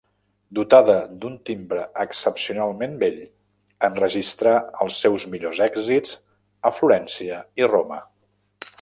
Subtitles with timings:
[0.59, 0.93] Dotada
[1.25, 3.21] d'un timbre excepcionalment bell,
[3.91, 6.19] enregistrà els seus millors èxits
[6.73, 8.05] a Florència i Roma.